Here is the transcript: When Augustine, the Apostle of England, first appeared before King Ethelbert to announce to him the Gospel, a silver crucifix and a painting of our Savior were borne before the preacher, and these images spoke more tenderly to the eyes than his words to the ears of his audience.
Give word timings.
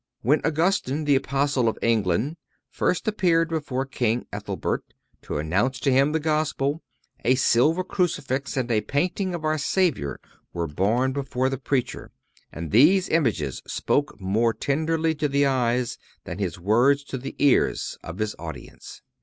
When 0.23 0.41
Augustine, 0.43 1.05
the 1.05 1.13
Apostle 1.15 1.69
of 1.69 1.77
England, 1.83 2.37
first 2.71 3.07
appeared 3.07 3.49
before 3.49 3.85
King 3.85 4.25
Ethelbert 4.33 4.83
to 5.21 5.37
announce 5.37 5.79
to 5.81 5.91
him 5.91 6.11
the 6.11 6.19
Gospel, 6.19 6.81
a 7.23 7.35
silver 7.35 7.83
crucifix 7.83 8.57
and 8.57 8.71
a 8.71 8.81
painting 8.81 9.35
of 9.35 9.45
our 9.45 9.59
Savior 9.59 10.19
were 10.53 10.65
borne 10.65 11.13
before 11.13 11.49
the 11.49 11.59
preacher, 11.59 12.09
and 12.51 12.71
these 12.71 13.09
images 13.09 13.61
spoke 13.67 14.19
more 14.19 14.55
tenderly 14.55 15.13
to 15.13 15.27
the 15.27 15.45
eyes 15.45 15.99
than 16.23 16.39
his 16.39 16.59
words 16.59 17.03
to 17.03 17.17
the 17.19 17.35
ears 17.37 17.99
of 18.03 18.17
his 18.17 18.35
audience. 18.39 19.03